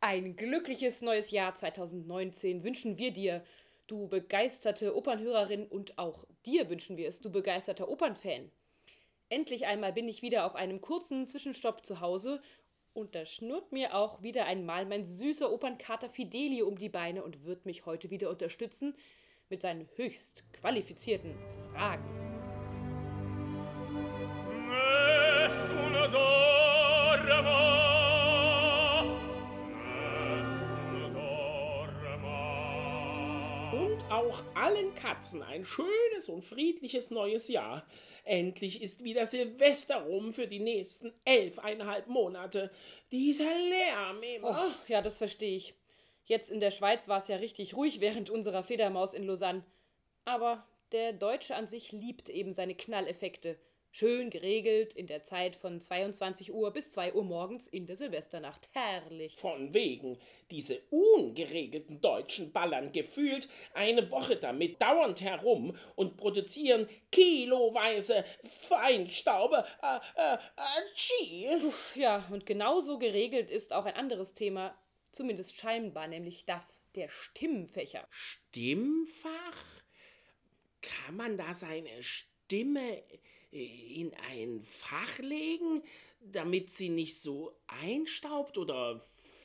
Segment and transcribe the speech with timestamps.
[0.00, 3.42] Ein glückliches neues Jahr 2019 wünschen wir dir,
[3.88, 8.52] du begeisterte Opernhörerin, und auch dir wünschen wir es, du begeisterter Opernfan.
[9.28, 12.40] Endlich einmal bin ich wieder auf einem kurzen Zwischenstopp zu Hause
[12.94, 17.44] und da schnurrt mir auch wieder einmal mein süßer Opernkater Fidelio um die Beine und
[17.44, 18.94] wird mich heute wieder unterstützen
[19.50, 21.34] mit seinen höchst qualifizierten
[21.72, 22.28] Fragen.
[34.18, 37.86] Auch allen Katzen ein schönes und friedliches neues Jahr.
[38.24, 42.70] Endlich ist wieder Silvester rum für die nächsten elfeinhalb Monate.
[43.12, 44.50] Dieser Lärm immer.
[44.50, 45.74] Oh, ja, das verstehe ich.
[46.24, 49.64] Jetzt in der Schweiz war es ja richtig ruhig während unserer Fledermaus in Lausanne.
[50.24, 53.56] Aber der Deutsche an sich liebt eben seine Knalleffekte.
[53.90, 58.68] Schön geregelt in der Zeit von 22 Uhr bis 2 Uhr morgens in der Silvesternacht.
[58.72, 59.34] Herrlich.
[59.36, 60.18] Von wegen,
[60.50, 69.64] diese ungeregelten Deutschen ballern gefühlt eine Woche damit dauernd herum und produzieren kiloweise Feinstaube.
[69.82, 74.76] Äh, äh, äh, Uff, ja, und genauso geregelt ist auch ein anderes Thema,
[75.12, 78.06] zumindest scheinbar, nämlich das der Stimmfächer.
[78.10, 79.82] Stimmfach?
[80.82, 83.02] Kann man da seine Stimme
[83.50, 85.82] in ein Fach legen,
[86.20, 89.00] damit sie nicht so einstaubt oder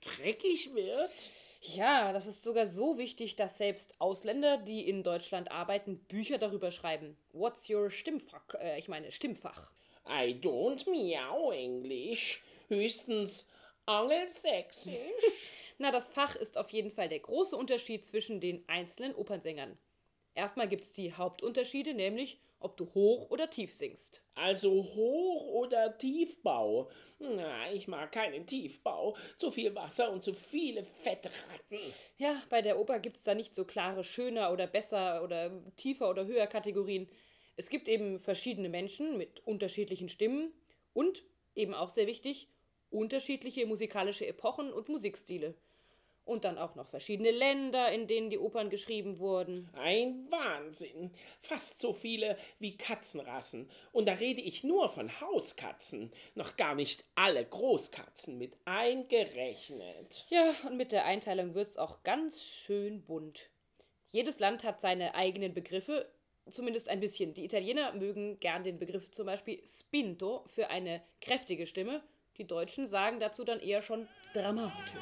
[0.00, 1.12] dreckig wird?
[1.60, 6.70] Ja, das ist sogar so wichtig, dass selbst Ausländer, die in Deutschland arbeiten, Bücher darüber
[6.70, 7.16] schreiben.
[7.32, 8.54] What's your Stimmfach?
[8.54, 9.70] Äh, ich meine Stimmfach.
[10.06, 12.40] I don't meow English.
[12.68, 13.48] Höchstens
[13.86, 14.92] Angelsächsisch.
[15.78, 19.76] Na, das Fach ist auf jeden Fall der große Unterschied zwischen den einzelnen Opernsängern.
[20.34, 24.22] Erstmal gibt es die Hauptunterschiede, nämlich ob du hoch oder tief singst.
[24.34, 26.90] Also Hoch- oder Tiefbau?
[27.18, 29.16] Na, ich mag keinen Tiefbau.
[29.36, 31.78] Zu viel Wasser und zu viele Fettratten.
[32.16, 36.10] Ja, bei der Oper gibt es da nicht so klare schöner oder besser oder tiefer
[36.10, 37.08] oder höher Kategorien.
[37.56, 40.52] Es gibt eben verschiedene Menschen mit unterschiedlichen Stimmen
[40.94, 41.24] und
[41.54, 42.48] eben auch sehr wichtig,
[42.90, 45.54] unterschiedliche musikalische Epochen und Musikstile.
[46.28, 49.70] Und dann auch noch verschiedene Länder, in denen die Opern geschrieben wurden.
[49.72, 51.10] Ein Wahnsinn.
[51.40, 53.70] Fast so viele wie Katzenrassen.
[53.92, 56.12] Und da rede ich nur von Hauskatzen.
[56.34, 60.26] Noch gar nicht alle Großkatzen mit eingerechnet.
[60.28, 63.48] Ja, und mit der Einteilung wird's auch ganz schön bunt.
[64.10, 66.10] Jedes Land hat seine eigenen Begriffe,
[66.50, 67.32] zumindest ein bisschen.
[67.32, 72.02] Die Italiener mögen gern den Begriff zum Beispiel spinto für eine kräftige Stimme.
[72.36, 74.92] Die Deutschen sagen dazu dann eher schon dramatisch.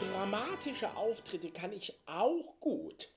[0.00, 3.12] Dramatische Auftritte kann ich auch gut.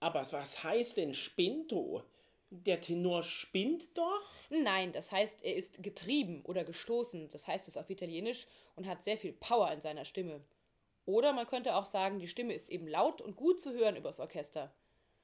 [0.00, 2.02] Aber was heißt denn Spinto?
[2.50, 4.28] Der Tenor spinnt doch?
[4.50, 9.02] Nein, das heißt, er ist getrieben oder gestoßen, das heißt es auf Italienisch, und hat
[9.02, 10.44] sehr viel Power in seiner Stimme.
[11.06, 14.20] Oder man könnte auch sagen, die Stimme ist eben laut und gut zu hören übers
[14.20, 14.74] Orchester.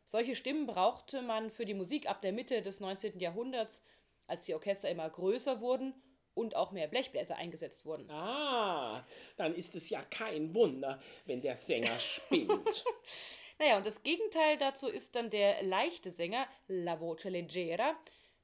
[0.07, 3.21] Solche Stimmen brauchte man für die Musik ab der Mitte des 19.
[3.21, 3.85] Jahrhunderts,
[4.29, 5.93] als die Orchester immer größer wurden
[6.37, 8.09] und auch mehr Blechbläser eingesetzt wurden.
[8.11, 9.05] Ah,
[9.37, 12.85] dann ist es ja kein Wunder, wenn der Sänger spinnt.
[13.59, 17.95] Naja, und das Gegenteil dazu ist dann der leichte Sänger, la voce leggera.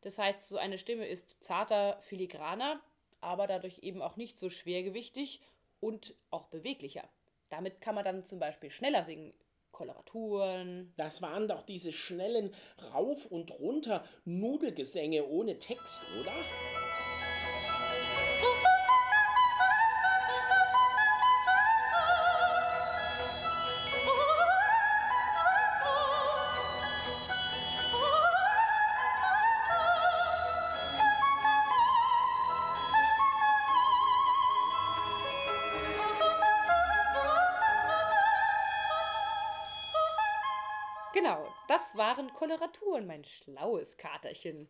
[0.01, 2.81] Das heißt, so eine Stimme ist zarter, filigraner,
[3.21, 5.43] aber dadurch eben auch nicht so schwergewichtig
[5.81, 7.07] und auch beweglicher.
[7.51, 9.35] Damit kann man dann zum Beispiel schneller singen.
[9.71, 10.93] Koloraturen.
[10.97, 12.55] Das waren doch diese schnellen
[12.95, 16.33] Rauf- und runter Nudelgesänge ohne Text, oder?
[41.23, 44.69] Genau, das waren Koloraturen, mein schlaues Katerchen.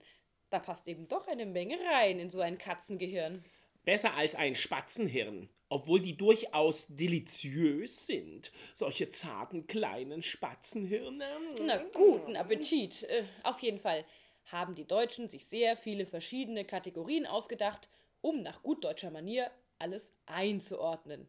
[0.50, 3.42] Da passt eben doch eine Menge rein in so ein Katzengehirn.
[3.86, 8.52] Besser als ein Spatzenhirn, obwohl die durchaus deliziös sind.
[8.74, 11.26] Solche zarten kleinen Spatzenhirne.
[11.62, 13.04] Na, guten Appetit.
[13.04, 14.04] Äh, auf jeden Fall.
[14.44, 17.88] haben die Deutschen sich sehr viele verschiedene Kategorien ausgedacht,
[18.20, 21.26] um nach gut deutscher Manier alles einzuordnen.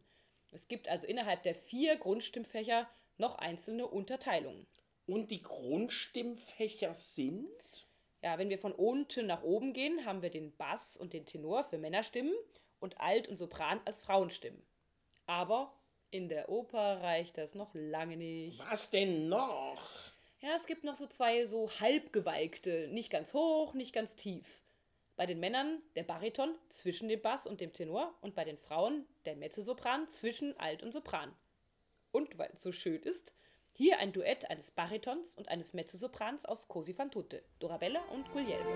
[0.52, 2.86] Es gibt also innerhalb der vier Grundstimmfächer
[3.16, 4.66] noch einzelne Unterteilungen.
[5.06, 7.48] Und die Grundstimmfächer sind?
[8.22, 11.64] Ja, wenn wir von unten nach oben gehen, haben wir den Bass und den Tenor
[11.64, 12.32] für Männerstimmen
[12.80, 14.62] und Alt und Sopran als Frauenstimmen.
[15.26, 15.74] Aber
[16.10, 18.60] in der Oper reicht das noch lange nicht.
[18.70, 19.82] Was denn noch?
[20.40, 24.62] Ja, es gibt noch so zwei so halbgeweigte, nicht ganz hoch, nicht ganz tief.
[25.16, 29.06] Bei den Männern der Bariton zwischen dem Bass und dem Tenor und bei den Frauen
[29.24, 31.34] der Mezzosopran zwischen Alt und Sopran.
[32.10, 33.32] Und weil es so schön ist,
[33.76, 38.70] hier ein Duett eines Baritons und eines Mezzosoprans aus Cosi fan tutte, Dorabella und Guglielmo.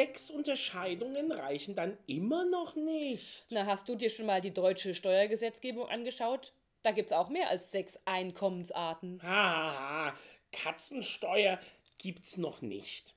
[0.00, 3.44] Sechs Unterscheidungen reichen dann immer noch nicht.
[3.50, 6.54] Na, hast du dir schon mal die deutsche Steuergesetzgebung angeschaut?
[6.82, 9.20] Da gibt's auch mehr als sechs Einkommensarten.
[9.22, 10.14] Ah,
[10.52, 11.60] Katzensteuer
[11.98, 13.14] gibt's noch nicht.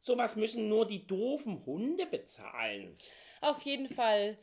[0.00, 2.96] Sowas müssen nur die doofen Hunde bezahlen.
[3.40, 4.36] Auf jeden Fall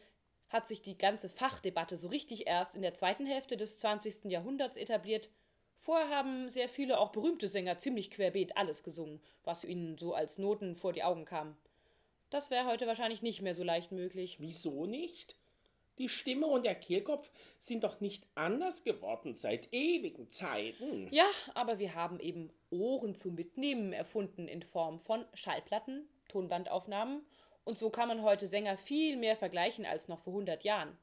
[0.47, 4.31] hat sich die ganze Fachdebatte so richtig erst in der zweiten Hälfte des 20.
[4.31, 5.29] Jahrhunderts etabliert.
[5.81, 10.37] Vorher haben sehr viele auch berühmte Sänger ziemlich querbeet alles gesungen, was ihnen so als
[10.37, 11.57] Noten vor die Augen kam.
[12.31, 14.38] Das wäre heute wahrscheinlich nicht mehr so leicht möglich.
[14.39, 15.36] Wieso nicht?
[15.98, 17.30] Die Stimme und der Kehlkopf
[17.60, 21.10] sind doch nicht anders geworden seit ewigen Zeiten.
[21.12, 27.22] Ja, aber wir haben eben Ohren zum Mitnehmen erfunden in Form von Schallplatten, Tonbandaufnahmen
[27.66, 30.98] und so kann man heute Sänger viel mehr vergleichen als noch vor 100 Jahren.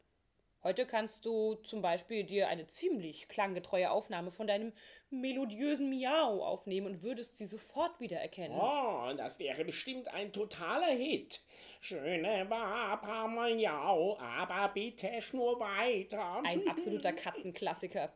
[0.68, 4.74] Heute kannst du zum Beispiel dir eine ziemlich klanggetreue Aufnahme von deinem
[5.08, 8.60] melodiösen Miau aufnehmen und würdest sie sofort wiedererkennen.
[8.60, 11.40] Oh, das wäre bestimmt ein totaler Hit.
[11.80, 16.42] Schöne Wapamayau, aber bitte schnur weiter.
[16.44, 18.12] Ein absoluter Katzenklassiker.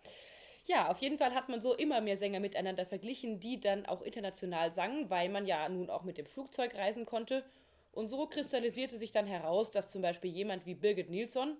[0.66, 4.02] Ja, auf jeden Fall hat man so immer mehr Sänger miteinander verglichen, die dann auch
[4.02, 7.46] international sangen, weil man ja nun auch mit dem Flugzeug reisen konnte.
[7.92, 11.56] Und so kristallisierte sich dann heraus, dass zum Beispiel jemand wie Birgit Nilsson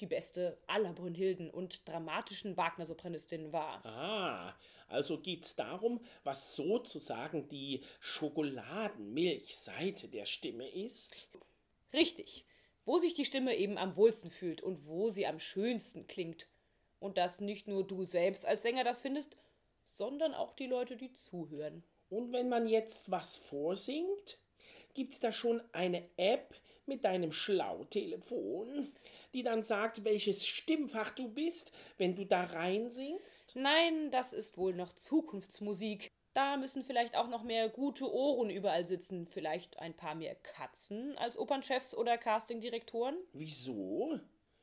[0.00, 3.84] die beste aller Brünnhilden und dramatischen Wagner-Sopranistin war.
[3.86, 4.54] Ah,
[4.88, 11.28] also geht's darum, was sozusagen die Schokoladenmilchseite der Stimme ist?
[11.92, 12.44] Richtig,
[12.84, 16.46] wo sich die Stimme eben am wohlsten fühlt und wo sie am schönsten klingt.
[17.00, 19.36] Und dass nicht nur du selbst als Sänger das findest,
[19.86, 21.82] sondern auch die Leute, die zuhören.
[22.10, 24.38] Und wenn man jetzt was vorsingt,
[24.94, 26.54] gibt's da schon eine App
[26.86, 28.92] mit deinem Schlautelefon,
[29.34, 33.56] die dann sagt, welches Stimmfach du bist, wenn du da reinsingst?
[33.56, 36.10] Nein, das ist wohl noch Zukunftsmusik.
[36.34, 39.26] Da müssen vielleicht auch noch mehr gute Ohren überall sitzen.
[39.26, 43.16] Vielleicht ein paar mehr Katzen als Opernchefs oder Castingdirektoren?
[43.32, 44.18] Wieso?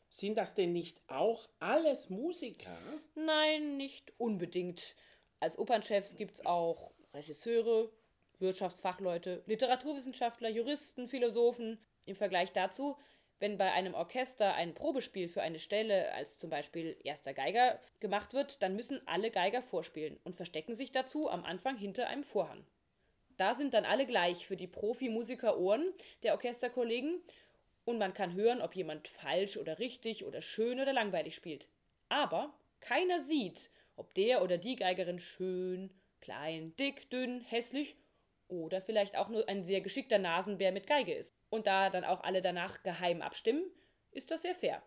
[0.09, 2.77] Sind das denn nicht auch alles Musiker?
[3.13, 4.95] Nein, nicht unbedingt.
[5.39, 7.91] Als Opernchefs gibt's auch Regisseure,
[8.39, 11.79] Wirtschaftsfachleute, Literaturwissenschaftler, Juristen, Philosophen.
[12.05, 12.97] Im Vergleich dazu,
[13.39, 18.34] wenn bei einem Orchester ein Probespiel für eine Stelle als zum Beispiel erster Geiger gemacht
[18.34, 22.65] wird, dann müssen alle Geiger vorspielen und verstecken sich dazu am Anfang hinter einem Vorhang.
[23.38, 25.93] Da sind dann alle gleich für die Profimusiker-Ohren
[26.24, 27.22] der Orchesterkollegen
[27.86, 31.67] und man kann hören, ob jemand falsch oder richtig oder schön oder langweilig spielt.
[32.10, 37.96] Aber keiner sieht, ob der oder die Geigerin schön, klein, dick, dünn, hässlich
[38.49, 41.35] oder vielleicht auch nur ein sehr geschickter Nasenbär mit Geige ist.
[41.49, 43.63] Und da dann auch alle danach geheim abstimmen,
[44.11, 44.83] ist das sehr fair.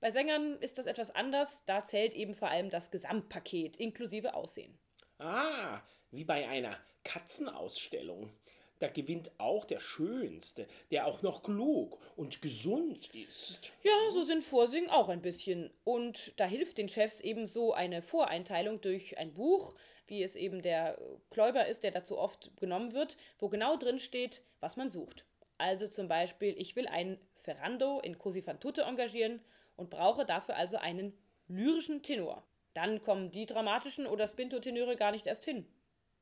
[0.00, 4.78] Bei Sängern ist das etwas anders, da zählt eben vor allem das Gesamtpaket inklusive Aussehen.
[5.18, 5.82] Ah,
[6.12, 8.32] wie bei einer Katzenausstellung.
[8.78, 13.72] Da gewinnt auch der Schönste, der auch noch klug und gesund ist.
[13.82, 15.70] Ja, so sind Vorsingen auch ein bisschen.
[15.84, 19.74] Und da hilft den Chefs ebenso eine Voreinteilung durch ein Buch,
[20.06, 20.98] wie es eben der
[21.30, 25.24] Kläuber ist, der dazu oft genommen wird, wo genau drin steht, was man sucht.
[25.58, 29.40] Also zum Beispiel, ich will einen Ferrando in Cosi fan tutte engagieren
[29.76, 31.12] und brauche dafür also einen
[31.48, 32.44] lyrischen Tenor.
[32.74, 35.66] Dann kommen die dramatischen oder Spinto-Tenöre gar nicht erst hin.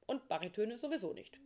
[0.07, 1.39] Und Baritöne sowieso nicht.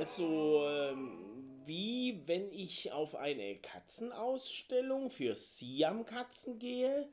[0.00, 7.06] Also ähm, wie wenn ich auf eine Katzenausstellung für Siamkatzen gehe,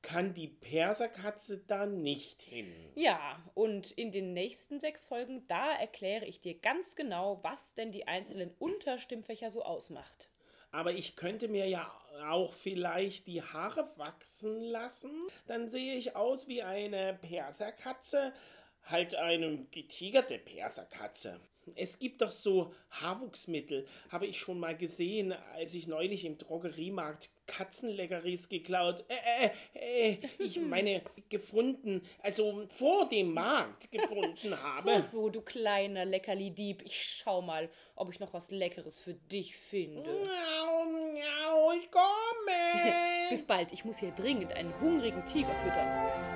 [0.00, 2.72] kann die Perserkatze da nicht hin.
[2.94, 7.90] Ja, und in den nächsten sechs Folgen, da erkläre ich dir ganz genau, was denn
[7.90, 10.30] die einzelnen Unterstimmfächer so ausmacht.
[10.70, 11.92] Aber ich könnte mir ja
[12.30, 15.10] auch vielleicht die Haare wachsen lassen.
[15.48, 18.32] Dann sehe ich aus wie eine Perserkatze,
[18.84, 21.40] halt eine getigerte Perserkatze.
[21.76, 27.30] Es gibt doch so Haarwuchsmittel, habe ich schon mal gesehen, als ich neulich im Drogeriemarkt
[27.46, 29.04] Katzenleckeris geklaut.
[29.08, 35.00] Äh, äh, äh, ich meine, gefunden, also vor dem Markt gefunden habe.
[35.00, 36.82] So, so, du kleiner Leckerli-Dieb.
[36.82, 40.02] Ich schau mal, ob ich noch was Leckeres für dich finde.
[40.02, 43.30] Miau, miau, ich komme.
[43.30, 46.29] Bis bald, ich muss hier dringend einen hungrigen Tiger füttern.